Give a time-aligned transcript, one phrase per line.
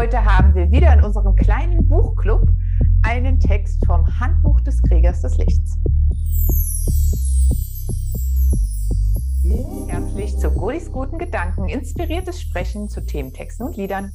[0.00, 2.48] Heute haben wir wieder in unserem kleinen Buchclub
[3.02, 5.76] einen Text vom Handbuch des Kriegers des Lichts.
[9.88, 14.10] Herzlich zu Godis guten Gedanken, inspiriertes Sprechen zu Thementexten und Liedern.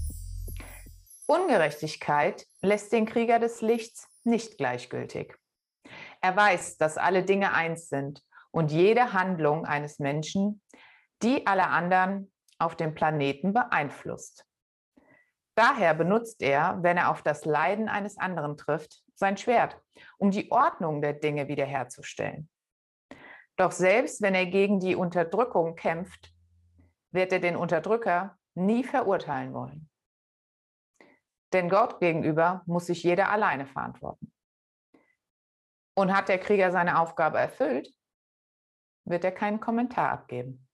[1.28, 5.36] Ungerechtigkeit lässt den Krieger des Lichts nicht gleichgültig.
[6.20, 10.63] Er weiß, dass alle Dinge eins sind und jede Handlung eines Menschen
[11.22, 14.47] die alle anderen auf dem Planeten beeinflusst.
[15.56, 19.81] Daher benutzt er, wenn er auf das Leiden eines anderen trifft, sein Schwert,
[20.17, 22.49] um die Ordnung der Dinge wiederherzustellen.
[23.55, 26.33] Doch selbst wenn er gegen die Unterdrückung kämpft,
[27.11, 29.89] wird er den Unterdrücker nie verurteilen wollen.
[31.53, 34.33] Denn Gott gegenüber muss sich jeder alleine verantworten.
[35.97, 37.95] Und hat der Krieger seine Aufgabe erfüllt,
[39.05, 40.67] wird er keinen Kommentar abgeben.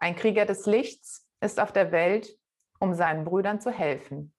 [0.00, 2.37] Ein Krieger des Lichts ist auf der Welt,
[2.78, 4.34] um seinen Brüdern zu helfen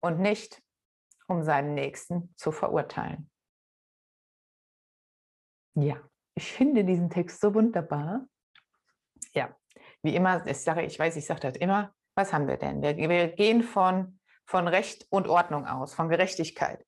[0.00, 0.62] und nicht,
[1.26, 3.30] um seinen Nächsten zu verurteilen.
[5.74, 5.96] Ja,
[6.34, 8.26] ich finde diesen Text so wunderbar.
[9.32, 9.56] Ja,
[10.02, 12.82] wie immer, ich, sage, ich weiß, ich sage das immer, was haben wir denn?
[12.82, 16.84] Wir, wir gehen von, von Recht und Ordnung aus, von Gerechtigkeit.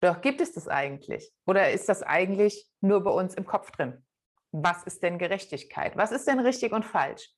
[0.00, 1.32] Doch gibt es das eigentlich?
[1.46, 4.04] Oder ist das eigentlich nur bei uns im Kopf drin?
[4.52, 5.96] was ist denn Gerechtigkeit?
[5.96, 7.30] Was ist denn richtig und falsch?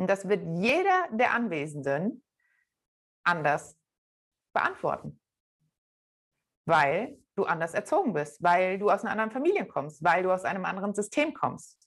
[0.00, 2.24] Und das wird jeder der Anwesenden
[3.22, 3.76] anders
[4.54, 5.20] beantworten,
[6.64, 10.46] weil du anders erzogen bist, weil du aus einer anderen Familie kommst, weil du aus
[10.46, 11.86] einem anderen System kommst.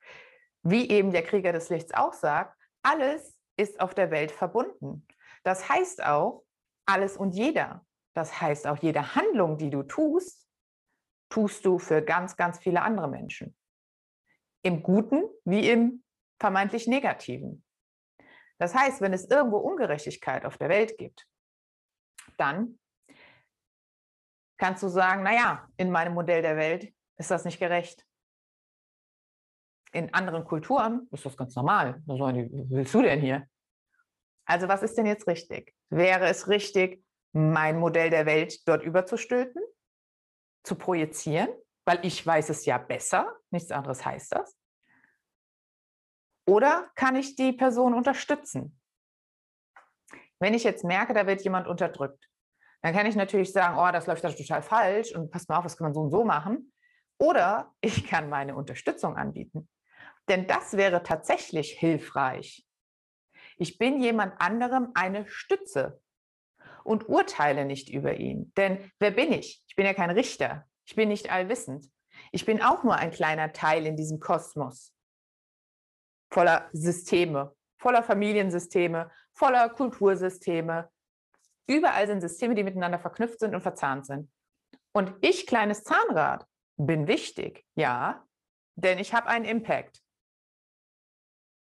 [0.62, 5.08] Wie eben der Krieger des Lichts auch sagt, alles ist auf der Welt verbunden.
[5.42, 6.46] Das heißt auch,
[6.86, 7.84] alles und jeder.
[8.14, 10.48] Das heißt auch, jede Handlung, die du tust,
[11.30, 13.58] tust du für ganz, ganz viele andere Menschen
[14.62, 16.04] im Guten wie im
[16.40, 17.64] vermeintlich Negativen.
[18.64, 21.28] Das heißt, wenn es irgendwo Ungerechtigkeit auf der Welt gibt,
[22.38, 22.80] dann
[24.58, 28.08] kannst du sagen, naja, in meinem Modell der Welt ist das nicht gerecht.
[29.92, 32.02] In anderen Kulturen ist das ganz normal.
[32.06, 33.46] Was willst du denn hier?
[34.46, 35.76] Also was ist denn jetzt richtig?
[35.90, 39.62] Wäre es richtig, mein Modell der Welt dort überzustülpen,
[40.64, 41.50] zu projizieren?
[41.86, 44.56] weil ich weiß es ja besser, nichts anderes heißt das.
[46.46, 48.80] Oder kann ich die Person unterstützen?
[50.40, 52.30] Wenn ich jetzt merke, da wird jemand unterdrückt,
[52.82, 55.64] dann kann ich natürlich sagen, oh, das läuft da total falsch und pass mal auf,
[55.64, 56.74] das kann man so und so machen.
[57.18, 59.70] Oder ich kann meine Unterstützung anbieten.
[60.28, 62.68] Denn das wäre tatsächlich hilfreich.
[63.58, 66.02] Ich bin jemand anderem eine Stütze
[66.84, 68.52] und urteile nicht über ihn.
[68.58, 69.64] Denn wer bin ich?
[69.68, 70.68] Ich bin ja kein Richter.
[70.86, 71.90] Ich bin nicht allwissend.
[72.34, 74.93] Ich bin auch nur ein kleiner Teil in diesem Kosmos
[76.34, 80.90] voller Systeme, voller Familiensysteme, voller Kultursysteme.
[81.68, 84.32] Überall sind Systeme, die miteinander verknüpft sind und verzahnt sind.
[84.94, 88.28] Und ich, kleines Zahnrad, bin wichtig, ja,
[88.76, 90.02] denn ich habe einen Impact.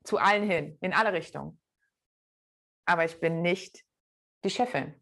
[0.05, 1.61] Zu allen hin, in alle Richtungen.
[2.87, 3.85] Aber ich bin nicht
[4.45, 4.95] die Chefin.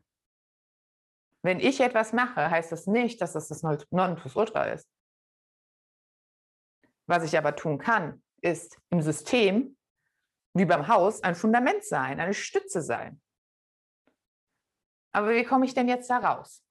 [1.43, 4.89] Wenn ich etwas mache, heißt das nicht, dass das das Nonplusultra ist.
[7.07, 9.77] Was ich aber tun kann, ist im System,
[10.55, 13.21] wie beim Haus, ein Fundament sein, eine Stütze sein.
[15.15, 16.65] Aber wie komme ich denn jetzt da raus?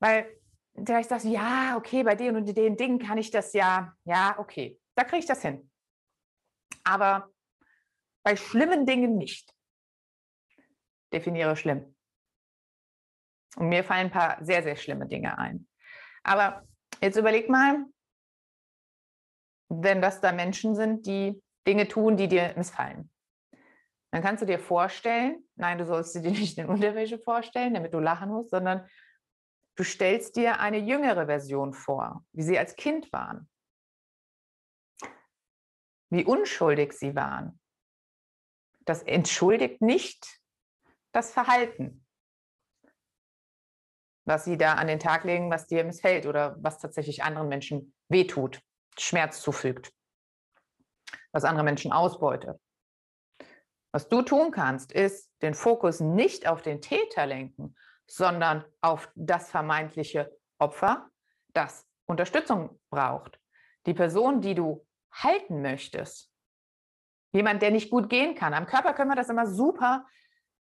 [0.00, 0.40] Weil
[0.74, 4.38] vielleicht sagst du, ja, okay, bei den und den Dingen kann ich das ja, ja,
[4.38, 5.70] okay, da kriege ich das hin.
[6.84, 7.30] Aber
[8.24, 9.52] bei schlimmen Dingen nicht.
[11.12, 11.96] Definiere schlimm.
[13.56, 15.68] Und mir fallen ein paar sehr, sehr schlimme Dinge ein.
[16.22, 16.66] Aber
[17.00, 17.86] jetzt überleg mal,
[19.68, 23.10] wenn das da Menschen sind, die Dinge tun, die dir missfallen.
[24.12, 27.98] Dann kannst du dir vorstellen, nein, du sollst dir nicht in Unterwäsche vorstellen, damit du
[27.98, 28.88] lachen musst, sondern
[29.76, 33.48] du stellst dir eine jüngere Version vor, wie sie als Kind waren,
[36.10, 37.60] wie unschuldig sie waren.
[38.84, 40.40] Das entschuldigt nicht
[41.12, 42.06] das Verhalten
[44.26, 47.94] was sie da an den Tag legen, was dir missfällt oder was tatsächlich anderen Menschen
[48.08, 48.60] wehtut,
[48.98, 49.92] Schmerz zufügt,
[51.32, 52.58] was andere Menschen ausbeutet.
[53.92, 57.74] Was du tun kannst, ist den Fokus nicht auf den Täter lenken,
[58.06, 61.08] sondern auf das vermeintliche Opfer,
[61.54, 63.40] das Unterstützung braucht.
[63.86, 66.30] Die Person, die du halten möchtest.
[67.32, 68.54] Jemand, der nicht gut gehen kann.
[68.54, 70.06] Am Körper können wir das immer super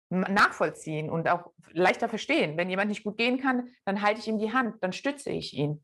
[0.09, 2.57] nachvollziehen und auch leichter verstehen.
[2.57, 5.53] Wenn jemand nicht gut gehen kann, dann halte ich ihm die Hand, dann stütze ich
[5.53, 5.83] ihn.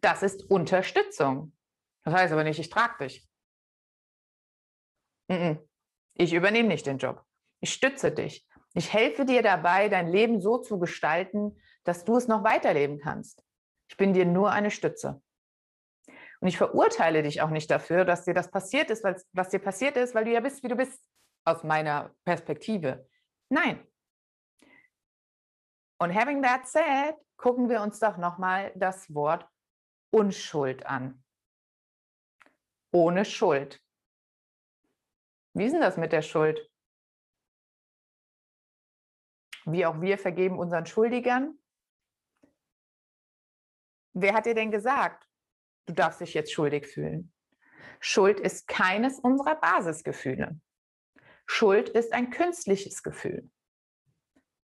[0.00, 1.56] Das ist Unterstützung.
[2.04, 3.28] Das heißt aber nicht, ich trage dich.
[6.14, 7.24] Ich übernehme nicht den Job.
[7.60, 8.46] Ich stütze dich.
[8.74, 13.44] Ich helfe dir dabei, dein Leben so zu gestalten, dass du es noch weiterleben kannst.
[13.88, 15.22] Ich bin dir nur eine Stütze.
[16.40, 19.96] Und ich verurteile dich auch nicht dafür, dass dir das passiert ist, was dir passiert
[19.96, 21.00] ist, weil du ja bist, wie du bist,
[21.44, 23.08] aus meiner Perspektive.
[23.48, 23.86] Nein.
[25.98, 29.46] Und having that said, gucken wir uns doch nochmal das Wort
[30.12, 31.24] Unschuld an.
[32.92, 33.82] Ohne Schuld.
[35.54, 36.70] Wie ist denn das mit der Schuld?
[39.64, 41.58] Wie auch wir vergeben unseren Schuldigern.
[44.12, 45.26] Wer hat dir denn gesagt,
[45.86, 47.32] du darfst dich jetzt schuldig fühlen?
[47.98, 50.60] Schuld ist keines unserer Basisgefühle.
[51.46, 53.50] Schuld ist ein künstliches Gefühl.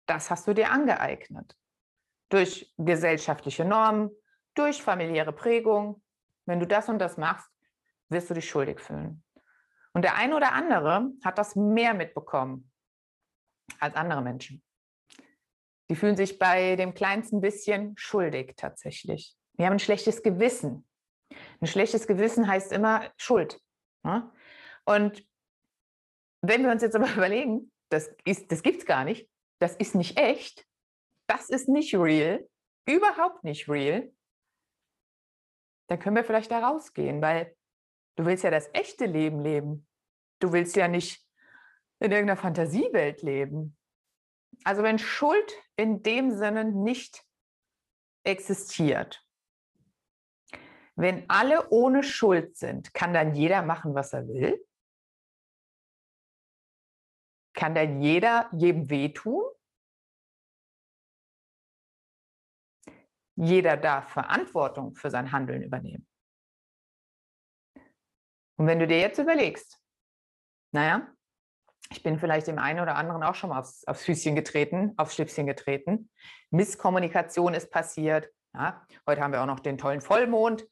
[0.07, 1.55] Das hast du dir angeeignet.
[2.29, 4.09] Durch gesellschaftliche Normen,
[4.57, 6.01] durch familiäre Prägung.
[6.45, 7.49] Wenn du das und das machst,
[8.09, 9.23] wirst du dich schuldig fühlen.
[9.93, 12.71] Und der eine oder andere hat das mehr mitbekommen
[13.79, 14.63] als andere Menschen.
[15.89, 19.35] Die fühlen sich bei dem kleinsten bisschen schuldig tatsächlich.
[19.53, 20.87] Die haben ein schlechtes Gewissen.
[21.61, 23.59] Ein schlechtes Gewissen heißt immer Schuld.
[24.03, 24.31] Ne?
[24.85, 25.25] Und
[26.41, 29.29] wenn wir uns jetzt aber überlegen, das, das gibt es gar nicht,
[29.59, 30.65] das ist nicht echt,
[31.27, 32.47] das ist nicht real,
[32.85, 34.11] überhaupt nicht real,
[35.87, 37.55] dann können wir vielleicht da rausgehen, weil
[38.15, 39.87] du willst ja das echte Leben leben.
[40.39, 41.25] Du willst ja nicht
[41.99, 43.77] in irgendeiner Fantasiewelt leben.
[44.63, 47.23] Also wenn Schuld in dem Sinne nicht
[48.23, 49.23] existiert,
[50.95, 54.65] wenn alle ohne Schuld sind, kann dann jeder machen, was er will?
[57.53, 59.43] Kann denn jeder jedem wehtun?
[63.37, 66.07] Jeder darf Verantwortung für sein Handeln übernehmen.
[68.57, 69.79] Und wenn du dir jetzt überlegst,
[70.71, 71.07] naja,
[71.91, 75.13] ich bin vielleicht dem einen oder anderen auch schon mal aufs, aufs Füßchen getreten, aufs
[75.13, 76.09] Schlipschen getreten.
[76.49, 78.27] Misskommunikation ist passiert.
[78.55, 80.67] Ja, heute haben wir auch noch den tollen Vollmond.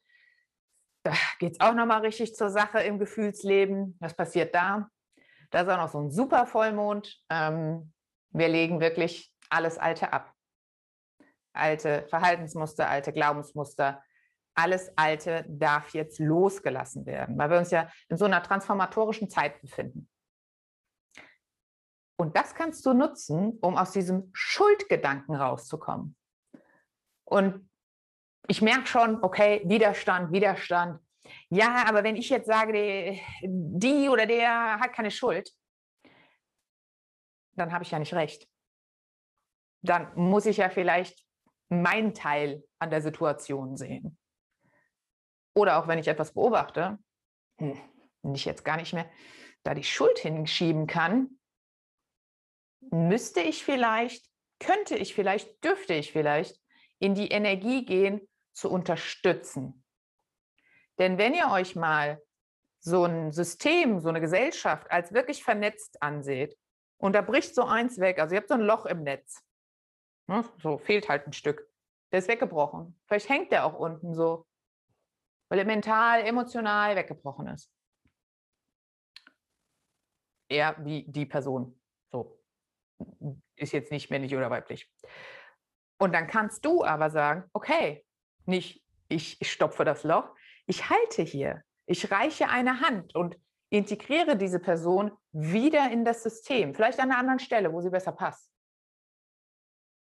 [1.03, 3.95] Da geht es auch nochmal richtig zur Sache im Gefühlsleben.
[3.99, 4.89] Was passiert da?
[5.51, 7.21] Da ist auch noch so ein super Vollmond.
[7.29, 7.93] Ähm,
[8.31, 10.34] wir legen wirklich alles Alte ab.
[11.55, 14.03] Alte Verhaltensmuster, alte Glaubensmuster,
[14.55, 19.61] alles Alte darf jetzt losgelassen werden, weil wir uns ja in so einer transformatorischen Zeit
[19.61, 20.09] befinden.
[22.17, 26.15] Und das kannst du nutzen, um aus diesem Schuldgedanken rauszukommen.
[27.25, 27.69] Und
[28.47, 31.01] ich merke schon, okay, Widerstand, Widerstand.
[31.49, 35.51] Ja, aber wenn ich jetzt sage, die oder der hat keine Schuld,
[37.55, 38.47] dann habe ich ja nicht recht.
[39.81, 41.24] Dann muss ich ja vielleicht
[41.69, 44.17] meinen Teil an der Situation sehen.
[45.55, 46.99] Oder auch wenn ich etwas beobachte,
[47.57, 47.79] hm,
[48.33, 49.09] ich jetzt gar nicht mehr
[49.63, 51.39] da die Schuld hinschieben kann,
[52.91, 54.25] müsste ich vielleicht,
[54.59, 56.61] könnte ich vielleicht, dürfte ich vielleicht
[56.99, 58.21] in die Energie gehen,
[58.53, 59.83] zu unterstützen.
[60.97, 62.21] Denn wenn ihr euch mal
[62.79, 66.57] so ein System, so eine Gesellschaft als wirklich vernetzt anseht
[66.97, 69.43] und da bricht so eins weg, also ihr habt so ein Loch im Netz,
[70.27, 71.69] ne, so fehlt halt ein Stück,
[72.11, 72.99] der ist weggebrochen.
[73.07, 74.47] Vielleicht hängt der auch unten so,
[75.49, 77.71] weil er mental, emotional weggebrochen ist.
[80.49, 81.79] Er wie die Person.
[82.11, 82.39] So.
[83.55, 84.91] Ist jetzt nicht männlich oder weiblich.
[85.97, 88.05] Und dann kannst du aber sagen, okay,
[88.45, 90.35] nicht ich stopfe das Loch,
[90.65, 93.37] ich halte hier, ich reiche eine Hand und
[93.69, 98.11] integriere diese Person wieder in das System, vielleicht an einer anderen Stelle, wo sie besser
[98.11, 98.49] passt.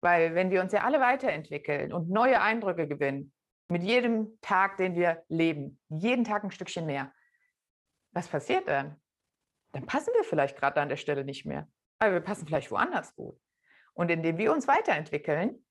[0.00, 3.33] Weil wenn wir uns ja alle weiterentwickeln und neue Eindrücke gewinnen,
[3.69, 7.12] mit jedem Tag, den wir leben, jeden Tag ein Stückchen mehr,
[8.12, 9.00] was passiert dann?
[9.73, 13.14] Dann passen wir vielleicht gerade an der Stelle nicht mehr, aber wir passen vielleicht woanders
[13.14, 13.38] gut.
[13.93, 15.62] Und indem wir uns weiterentwickeln,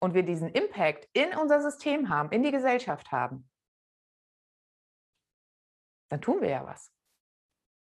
[0.00, 3.48] und wir diesen Impact in unser System haben, in die Gesellschaft haben,
[6.08, 6.92] dann tun wir ja was.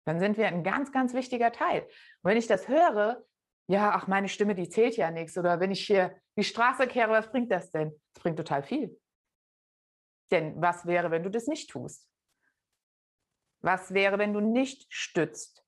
[0.06, 1.82] Dann sind wir ein ganz, ganz wichtiger Teil.
[1.82, 3.24] Und wenn ich das höre,
[3.68, 5.38] ja, ach, meine Stimme, die zählt ja nichts.
[5.38, 7.92] Oder wenn ich hier die Straße kehre, was bringt das denn?
[8.14, 9.00] Das bringt total viel.
[10.32, 12.08] Denn was wäre, wenn du das nicht tust?
[13.62, 15.66] Was wäre, wenn du nicht stützt,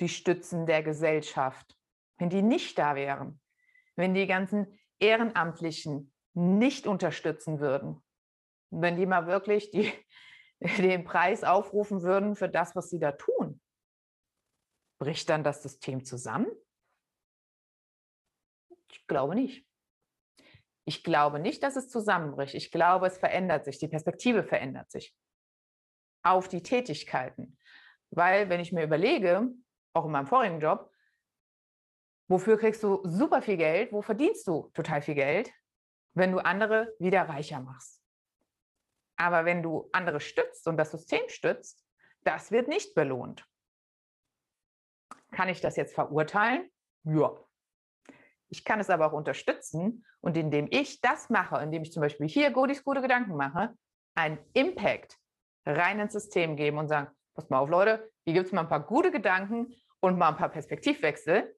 [0.00, 1.76] die Stützen der Gesellschaft,
[2.18, 3.40] wenn die nicht da wären?
[3.94, 8.02] Wenn die ganzen Ehrenamtlichen nicht unterstützen würden,
[8.70, 9.92] wenn die mal wirklich die,
[10.78, 13.60] den Preis aufrufen würden für das, was sie da tun,
[14.98, 16.48] bricht dann das System zusammen?
[19.06, 19.64] Ich glaube nicht.
[20.84, 22.54] Ich glaube nicht, dass es zusammenbricht.
[22.54, 25.16] Ich glaube, es verändert sich, die Perspektive verändert sich
[26.22, 27.56] auf die Tätigkeiten.
[28.10, 29.48] Weil, wenn ich mir überlege,
[29.92, 30.92] auch in meinem vorigen Job,
[32.28, 33.92] Wofür kriegst du super viel Geld?
[33.92, 35.52] Wo verdienst du total viel Geld?
[36.14, 38.02] Wenn du andere wieder reicher machst.
[39.16, 41.84] Aber wenn du andere stützt und das System stützt,
[42.24, 43.48] das wird nicht belohnt.
[45.30, 46.70] Kann ich das jetzt verurteilen?
[47.04, 47.45] Ja.
[48.48, 52.28] Ich kann es aber auch unterstützen und indem ich das mache, indem ich zum Beispiel
[52.28, 53.74] hier Godis gute Gedanken mache,
[54.14, 55.18] einen Impact
[55.64, 58.68] rein ins System geben und sagen, pass mal auf Leute, hier gibt es mal ein
[58.68, 61.54] paar gute Gedanken und mal ein paar Perspektivwechsel,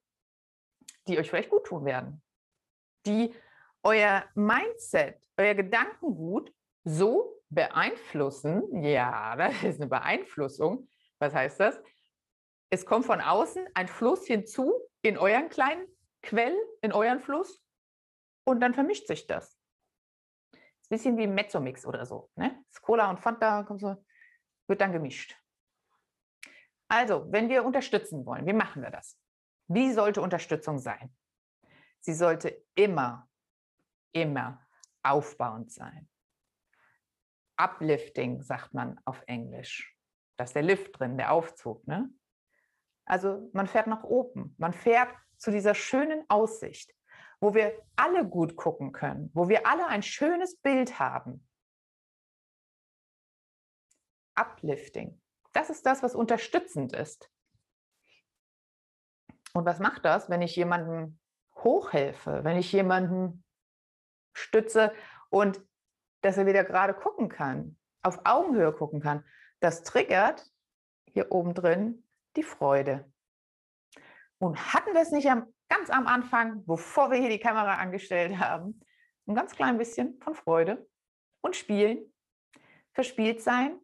[1.07, 2.23] die euch vielleicht gut tun werden,
[3.07, 3.35] die
[3.83, 6.53] euer Mindset, euer Gedankengut
[6.85, 10.89] so beeinflussen, ja, das ist eine Beeinflussung.
[11.19, 11.81] Was heißt das?
[12.71, 15.87] Es kommt von außen ein Fluss hinzu in euren kleinen
[16.29, 17.65] Quell, in euren Fluss
[18.45, 19.59] und dann vermischt sich das.
[20.53, 22.31] ist ein bisschen wie Mezzomix oder so.
[22.37, 22.63] Ne?
[22.83, 24.05] Cola und Fanta so,
[24.67, 25.35] wird dann gemischt.
[26.87, 29.19] Also, wenn wir unterstützen wollen, wie machen wir das?
[29.69, 31.17] Wie sollte Unterstützung sein?
[32.01, 33.27] Sie sollte immer,
[34.13, 34.67] immer
[35.03, 36.11] aufbauend sein.
[37.57, 39.97] Uplifting sagt man auf Englisch.
[40.37, 41.87] Da ist der Lift drin, der Aufzug.
[41.87, 42.11] Ne?
[43.07, 44.55] Also man fährt nach oben.
[44.59, 46.95] Man fährt zu dieser schönen Aussicht,
[47.41, 51.47] wo wir alle gut gucken können, wo wir alle ein schönes Bild haben.
[54.35, 55.21] Uplifting.
[55.53, 57.31] Das ist das, was unterstützend ist.
[59.55, 61.19] Und was macht das, wenn ich jemandem
[61.57, 63.45] hochhelfe, wenn ich jemanden
[64.33, 64.93] stütze
[65.31, 65.61] und
[66.21, 69.25] dass er wieder gerade gucken kann, auf Augenhöhe gucken kann?
[69.61, 70.49] Das triggert
[71.13, 73.11] hier oben drin die Freude.
[74.39, 78.39] Und hatten wir es nicht am, ganz am Anfang, bevor wir hier die Kamera angestellt
[78.39, 78.81] haben,
[79.27, 80.89] ein ganz klein bisschen von Freude
[81.41, 82.13] und Spielen,
[82.93, 83.79] verspielt sein,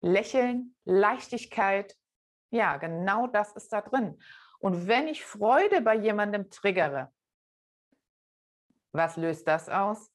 [0.00, 1.96] Lächeln, Leichtigkeit,
[2.50, 4.20] ja, genau das ist da drin.
[4.58, 7.12] Und wenn ich Freude bei jemandem triggere,
[8.92, 10.12] was löst das aus?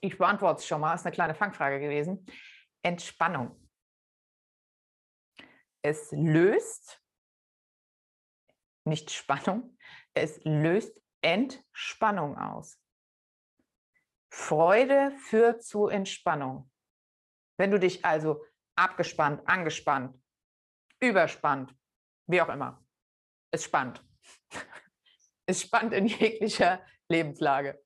[0.00, 2.24] Ich beantworte es schon mal, ist eine kleine Fangfrage gewesen.
[2.82, 3.68] Entspannung.
[5.82, 7.00] Es löst
[8.84, 9.76] nicht Spannung,
[10.14, 12.80] es löst Entspannung aus.
[14.32, 16.70] Freude führt zu Entspannung.
[17.58, 18.44] Wenn du dich also
[18.76, 20.16] abgespannt, angespannt,
[21.00, 21.74] überspannt,
[22.26, 22.84] wie auch immer.
[23.50, 24.04] Es spannt.
[25.46, 27.84] Es spannt in jeglicher Lebenslage.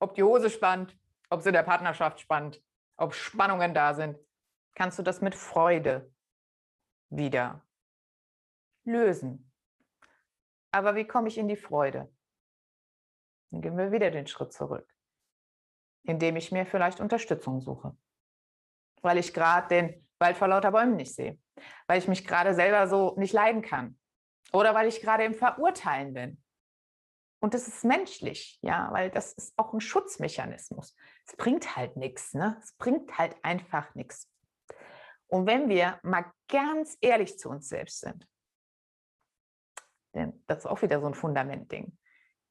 [0.00, 0.94] Ob die Hose spannt,
[1.30, 2.62] ob es in der Partnerschaft spannt,
[2.98, 4.18] ob Spannungen da sind,
[4.74, 6.12] kannst du das mit Freude
[7.08, 7.66] wieder
[8.84, 9.50] lösen.
[10.74, 12.12] Aber wie komme ich in die Freude?
[13.52, 14.92] Dann gehen wir wieder den Schritt zurück,
[16.02, 17.96] indem ich mir vielleicht Unterstützung suche,
[19.00, 21.38] weil ich gerade den Wald vor lauter Bäumen nicht sehe,
[21.86, 23.96] weil ich mich gerade selber so nicht leiden kann
[24.52, 26.42] oder weil ich gerade im Verurteilen bin.
[27.40, 30.96] Und das ist menschlich, ja, weil das ist auch ein Schutzmechanismus.
[31.24, 32.58] Es bringt halt nichts, ne?
[32.60, 34.28] Es bringt halt einfach nichts.
[35.28, 38.26] Und wenn wir mal ganz ehrlich zu uns selbst sind,
[40.46, 41.96] das ist auch wieder so ein Fundamentding,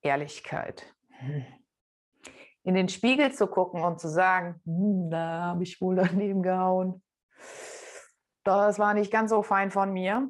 [0.02, 0.86] Ehrlichkeit.
[1.10, 1.46] Hm.
[2.64, 7.02] In den Spiegel zu gucken und zu sagen, hm, da habe ich wohl daneben gehauen
[8.44, 10.30] das war nicht ganz so fein von mir.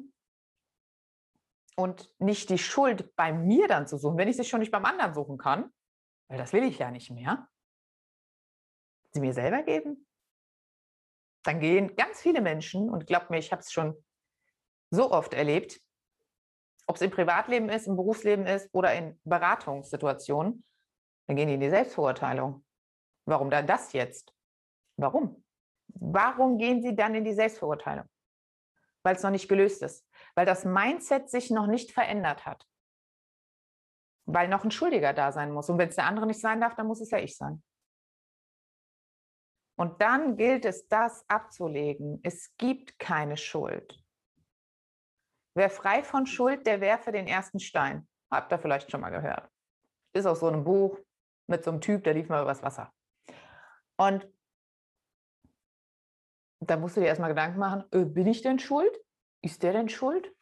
[1.76, 4.84] Und nicht die Schuld bei mir dann zu suchen, wenn ich sie schon nicht beim
[4.84, 5.72] anderen suchen kann,
[6.28, 7.48] weil das will ich ja nicht mehr,
[9.10, 10.06] sie mir selber geben.
[11.42, 13.96] Dann gehen ganz viele Menschen, und glaubt mir, ich habe es schon
[14.90, 15.80] so oft erlebt,
[16.86, 20.64] ob es im Privatleben ist, im Berufsleben ist oder in Beratungssituationen,
[21.26, 22.64] dann gehen die in die Selbstverurteilung.
[23.26, 24.34] Warum dann das jetzt?
[24.96, 25.44] Warum?
[25.88, 28.06] Warum gehen Sie dann in die Selbstverurteilung?
[29.02, 32.66] Weil es noch nicht gelöst ist, weil das Mindset sich noch nicht verändert hat,
[34.26, 35.68] weil noch ein Schuldiger da sein muss.
[35.68, 37.62] Und wenn es der andere nicht sein darf, dann muss es ja ich sein.
[39.76, 42.20] Und dann gilt es, das abzulegen.
[42.22, 44.03] Es gibt keine Schuld.
[45.54, 48.08] Wer frei von Schuld, der werfe den ersten Stein.
[48.30, 49.48] Habt ihr vielleicht schon mal gehört.
[50.12, 50.98] Ist aus so einem Buch
[51.46, 52.92] mit so einem Typ, der lief mal übers Wasser.
[53.96, 54.28] Und
[56.60, 58.98] da musst du dir erstmal Gedanken machen, äh, bin ich denn schuld?
[59.42, 60.34] Ist der denn schuld?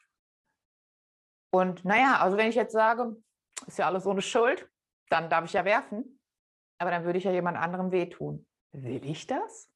[1.51, 3.15] Und naja, also wenn ich jetzt sage,
[3.67, 4.67] ist ja alles ohne Schuld,
[5.09, 6.19] dann darf ich ja werfen,
[6.79, 8.47] aber dann würde ich ja jemand anderem wehtun.
[8.71, 9.69] Will ich das?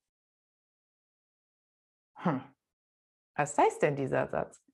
[2.15, 2.41] Hm.
[3.35, 4.66] Was heißt denn dieser Satz?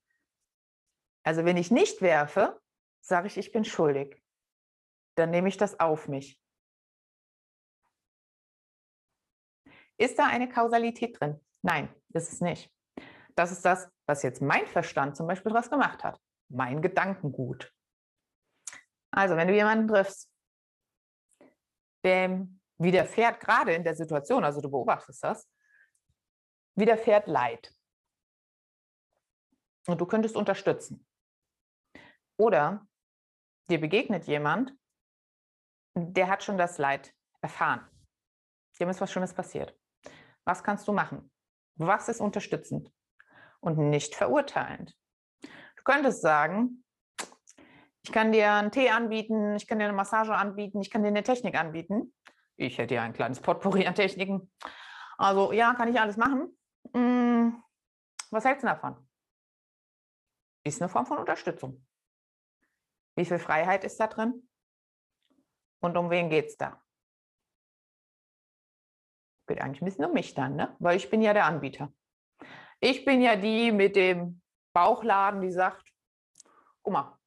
[1.24, 2.62] Also wenn ich nicht werfe,
[3.02, 4.22] sage ich, ich bin schuldig.
[5.16, 6.40] Dann nehme ich das auf mich.
[9.98, 11.40] Ist da eine Kausalität drin?
[11.62, 12.72] Nein, ist es nicht.
[13.36, 16.20] Das ist das, was jetzt mein Verstand zum Beispiel daraus gemacht hat.
[16.50, 17.74] Mein Gedankengut.
[19.12, 20.30] Also, wenn du jemanden triffst,
[22.04, 25.50] dem widerfährt gerade in der Situation, also du beobachtest das,
[26.76, 27.74] widerfährt Leid.
[29.88, 31.06] Und du könntest unterstützen.
[32.38, 32.88] Oder
[33.70, 34.74] dir begegnet jemand,
[35.96, 37.88] der hat schon das Leid erfahren.
[38.80, 39.78] Dem ist was Schlimmes passiert.
[40.46, 41.32] Was kannst du machen?
[41.76, 42.92] Was ist unterstützend
[43.60, 44.98] und nicht verurteilend?
[45.42, 46.84] Du könntest sagen,
[48.04, 51.10] ich kann dir einen Tee anbieten, ich kann dir eine Massage anbieten, ich kann dir
[51.10, 52.14] eine Technik anbieten.
[52.58, 54.52] Ich hätte ja ein kleines Potpourri an Techniken.
[55.18, 56.58] Also ja, kann ich alles machen.
[56.94, 57.64] Hm,
[58.30, 59.08] was hältst du davon?
[60.66, 61.86] Ist eine Form von Unterstützung.
[63.16, 64.48] Wie viel Freiheit ist da drin?
[65.82, 66.82] Und um wen geht es da?
[69.48, 70.76] Geht eigentlich ein bisschen um mich dann, ne?
[70.80, 71.94] weil ich bin ja der Anbieter.
[72.80, 74.42] Ich bin ja die mit dem
[74.74, 75.86] Bauchladen, die sagt,
[76.82, 77.20] guck mal,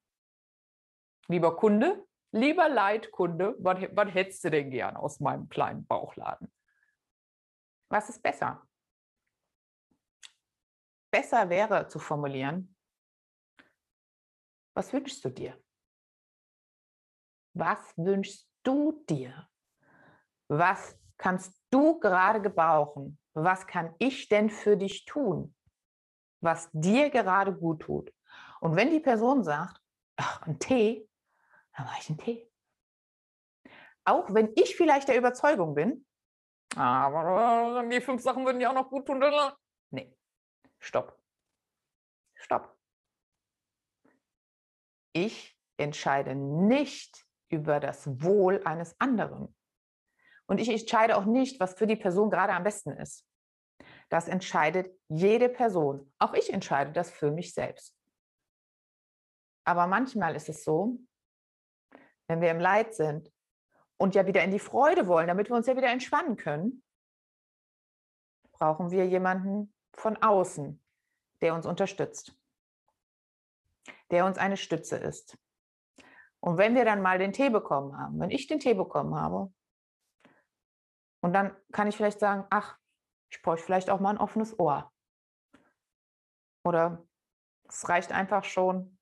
[1.27, 6.51] lieber Kunde, lieber Leitkunde, was, was hättest du denn gern aus meinem kleinen Bauchladen?
[7.89, 8.67] Was ist besser?
[11.11, 12.75] Besser wäre zu formulieren,
[14.75, 15.57] was wünschst du dir?
[17.59, 19.49] Was wünschst du dir?
[20.47, 23.19] Was kannst du gerade gebrauchen?
[23.33, 25.55] Was kann ich denn für dich tun,
[26.39, 28.13] was dir gerade gut tut?
[28.61, 29.81] Und wenn die Person sagt,
[30.17, 31.09] ach, ein Tee,
[31.75, 32.51] dann mache ich einen Tee.
[34.05, 36.05] Auch wenn ich vielleicht der Überzeugung bin,
[36.75, 39.23] aber die fünf Sachen würden dir auch noch gut tun.
[39.89, 40.15] Nee,
[40.77, 41.19] stopp.
[42.35, 42.77] Stopp.
[45.13, 49.55] Ich entscheide nicht über das Wohl eines anderen.
[50.47, 53.25] Und ich entscheide auch nicht, was für die Person gerade am besten ist.
[54.09, 56.11] Das entscheidet jede Person.
[56.19, 57.95] Auch ich entscheide das für mich selbst.
[59.65, 60.97] Aber manchmal ist es so,
[62.27, 63.31] wenn wir im Leid sind
[63.97, 66.83] und ja wieder in die Freude wollen, damit wir uns ja wieder entspannen können,
[68.53, 70.81] brauchen wir jemanden von außen,
[71.41, 72.35] der uns unterstützt,
[74.09, 75.37] der uns eine Stütze ist.
[76.39, 79.51] Und wenn wir dann mal den Tee bekommen haben, wenn ich den Tee bekommen habe,
[81.21, 82.77] und dann kann ich vielleicht sagen, ach,
[83.31, 84.93] ich bräuchte vielleicht auch mal ein offenes Ohr.
[86.63, 87.05] Oder
[87.67, 88.97] es reicht einfach schon,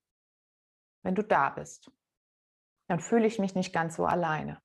[1.04, 1.91] wenn du da bist.
[2.88, 4.62] Dann fühle ich mich nicht ganz so alleine.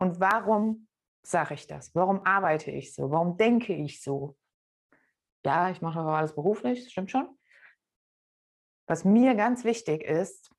[0.00, 0.88] Und warum
[1.22, 1.94] sage ich das?
[1.94, 3.10] Warum arbeite ich so?
[3.10, 4.36] Warum denke ich so?
[5.44, 7.37] Ja, ich mache alles beruflich, stimmt schon.
[8.88, 10.50] Was mir ganz wichtig ist,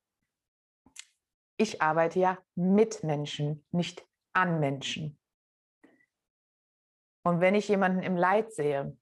[1.56, 5.18] ich arbeite ja mit Menschen, nicht an Menschen.
[7.22, 8.96] Und wenn ich jemanden im Leid sehe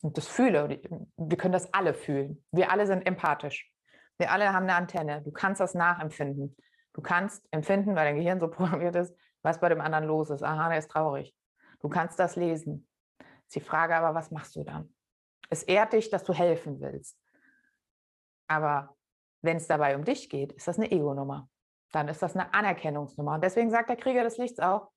[0.00, 0.80] und das fühle,
[1.16, 3.70] wir können das alle fühlen, wir alle sind empathisch,
[4.18, 6.56] wir alle haben eine Antenne, du kannst das nachempfinden.
[6.94, 10.42] Du kannst empfinden, weil dein Gehirn so programmiert ist, was bei dem anderen los ist.
[10.42, 11.34] Aha, der ist traurig.
[11.80, 12.88] Du kannst das lesen.
[13.46, 14.94] Ist die Frage aber, was machst du dann?
[15.50, 17.21] Es ehrt dich, dass du helfen willst.
[18.48, 18.96] Aber
[19.42, 21.48] wenn es dabei um dich geht, ist das eine Ego-Nummer.
[21.92, 23.34] Dann ist das eine Anerkennungsnummer.
[23.34, 24.90] Und deswegen sagt der Krieger des Lichts auch,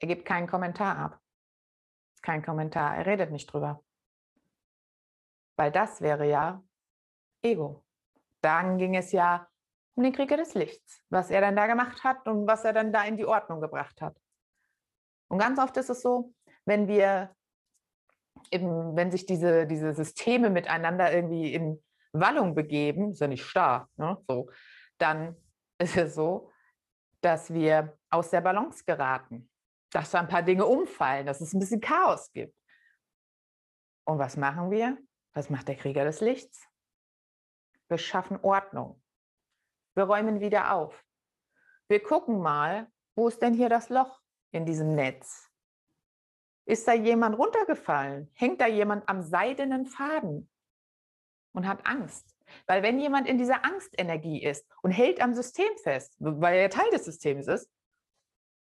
[0.00, 1.20] er gibt keinen Kommentar ab.
[2.22, 3.84] Kein Kommentar, er redet nicht drüber.
[5.56, 6.62] Weil das wäre ja
[7.42, 7.84] Ego.
[8.40, 9.48] Dann ging es ja
[9.94, 12.92] um den Krieger des Lichts, was er dann da gemacht hat und was er dann
[12.92, 14.16] da in die Ordnung gebracht hat.
[15.28, 16.32] Und ganz oft ist es so,
[16.64, 17.34] wenn wir
[18.50, 23.88] eben, wenn sich diese, diese Systeme miteinander irgendwie in Wallung begeben, ist ja nicht starr,
[23.96, 24.18] ne?
[24.28, 24.50] so,
[24.98, 25.36] dann
[25.78, 26.50] ist es so,
[27.20, 29.50] dass wir aus der Balance geraten,
[29.90, 32.54] dass da ein paar Dinge umfallen, dass es ein bisschen Chaos gibt.
[34.04, 34.98] Und was machen wir?
[35.32, 36.68] Was macht der Krieger des Lichts?
[37.88, 39.02] Wir schaffen Ordnung.
[39.94, 41.04] Wir räumen wieder auf.
[41.88, 44.20] Wir gucken mal, wo ist denn hier das Loch
[44.50, 45.48] in diesem Netz?
[46.64, 48.30] Ist da jemand runtergefallen?
[48.34, 50.51] Hängt da jemand am seidenen Faden
[51.52, 52.34] und hat Angst?
[52.66, 56.90] Weil wenn jemand in dieser Angstenergie ist und hält am System fest, weil er Teil
[56.90, 57.70] des Systems ist,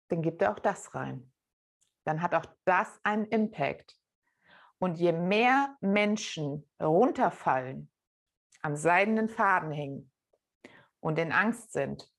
[0.09, 1.31] dann gibt er auch das rein.
[2.05, 3.97] Dann hat auch das einen Impact.
[4.79, 7.91] Und je mehr Menschen runterfallen,
[8.61, 10.11] am seidenen Faden hängen
[10.99, 12.11] und in Angst sind,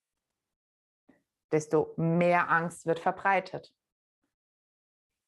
[1.50, 3.74] desto mehr Angst wird verbreitet.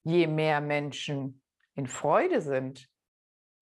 [0.05, 1.43] Je mehr Menschen
[1.75, 2.89] in Freude sind,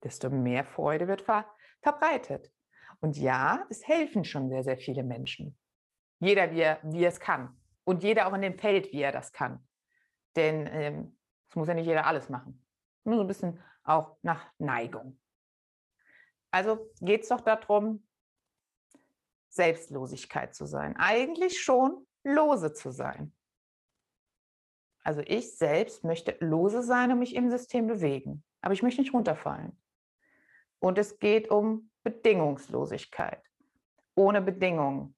[0.03, 1.45] desto mehr Freude wird ver
[1.83, 2.51] verbreitet.
[2.99, 5.57] Und ja, es helfen schon sehr, sehr viele Menschen.
[6.19, 7.59] Jeder, wie er, wie er es kann.
[7.83, 9.67] Und jeder auch in dem Feld, wie er das kann.
[10.35, 11.17] Denn ähm,
[11.49, 12.65] es muss ja nicht jeder alles machen.
[13.03, 15.19] Nur so ein bisschen auch nach Neigung.
[16.49, 18.07] Also geht es doch darum,
[19.49, 20.95] Selbstlosigkeit zu sein.
[20.97, 23.35] Eigentlich schon lose zu sein.
[25.03, 28.43] Also ich selbst möchte lose sein und mich im System bewegen.
[28.61, 29.77] Aber ich möchte nicht runterfallen.
[30.83, 33.41] Und es geht um Bedingungslosigkeit.
[34.15, 35.15] Ohne Bedingungen.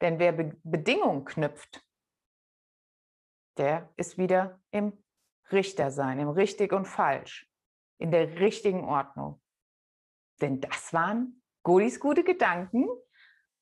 [0.00, 1.84] Denn wer Be Bedingungen knüpft,
[3.56, 4.92] der ist wieder im
[5.50, 7.50] Richtersein, im richtig und falsch,
[7.98, 9.42] in der richtigen Ordnung.
[10.40, 12.86] Denn das waren Godis gute Gedanken,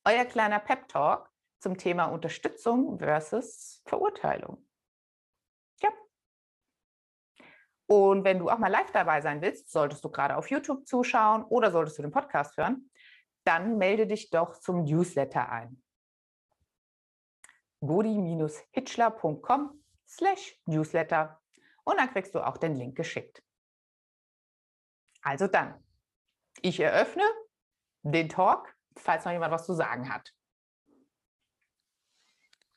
[0.05, 4.69] euer kleiner Pep Talk zum Thema Unterstützung versus Verurteilung.
[5.81, 5.89] Ja.
[7.87, 11.45] Und wenn du auch mal live dabei sein willst, solltest du gerade auf YouTube zuschauen
[11.45, 12.91] oder solltest du den Podcast hören,
[13.45, 15.81] dann melde dich doch zum Newsletter ein.
[17.81, 21.41] godi-hitchler.com slash Newsletter
[21.85, 23.43] und dann kriegst du auch den Link geschickt.
[25.23, 25.85] Also dann,
[26.63, 27.25] ich eröffne
[28.03, 30.33] den Talk, falls noch jemand was zu sagen hat.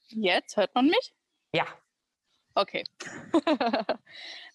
[0.08, 1.16] Jetzt hört man mich?
[1.54, 1.66] Ja.
[2.60, 2.84] Okay.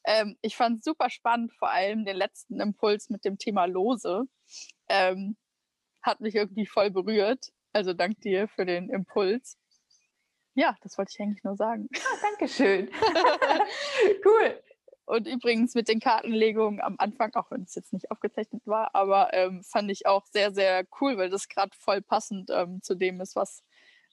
[0.05, 4.25] ähm, ich fand es super spannend, vor allem den letzten Impuls mit dem Thema Lose.
[4.91, 5.39] Ähm,
[6.03, 7.51] hat mich irgendwie voll berührt.
[7.73, 9.57] Also dank dir für den Impuls.
[10.53, 11.89] Ja, das wollte ich eigentlich nur sagen.
[11.97, 12.91] Ah, Dankeschön.
[14.27, 14.63] cool.
[15.07, 19.33] Und übrigens mit den Kartenlegungen am Anfang, auch wenn es jetzt nicht aufgezeichnet war, aber
[19.33, 23.23] ähm, fand ich auch sehr, sehr cool, weil das gerade voll passend ähm, zu dem
[23.23, 23.65] ist, was,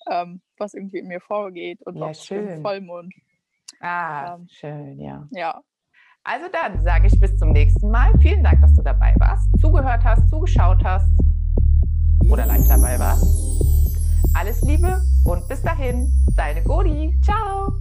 [0.10, 2.62] ähm, was irgendwie in mir vorgeht und Ja, auch schön.
[2.62, 3.14] Vollmond.
[3.82, 5.28] Ah, Ähm, schön, ja.
[5.32, 5.60] Ja,
[6.24, 8.12] Also dann sage ich bis zum nächsten Mal.
[8.20, 11.10] Vielen Dank, dass du dabei warst, zugehört hast, zugeschaut hast
[12.30, 13.26] oder live dabei warst.
[14.36, 17.20] Alles Liebe und bis dahin, deine Godi.
[17.24, 17.74] Ciao.